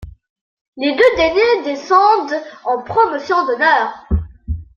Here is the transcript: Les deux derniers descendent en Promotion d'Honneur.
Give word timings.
Les 0.77 0.95
deux 0.95 1.15
derniers 1.15 1.63
descendent 1.63 2.41
en 2.65 2.81
Promotion 2.81 3.45
d'Honneur. 3.45 4.07